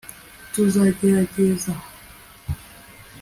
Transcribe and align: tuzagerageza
tuzagerageza 0.53 1.71